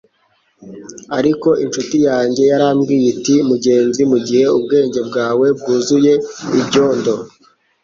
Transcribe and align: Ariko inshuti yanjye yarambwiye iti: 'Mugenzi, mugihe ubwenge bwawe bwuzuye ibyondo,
Ariko 1.17 1.49
inshuti 1.63 1.97
yanjye 2.07 2.43
yarambwiye 2.51 3.07
iti: 3.13 3.35
'Mugenzi, 3.47 4.01
mugihe 4.11 4.45
ubwenge 4.57 4.99
bwawe 5.09 5.45
bwuzuye 5.57 6.13
ibyondo, 6.59 7.13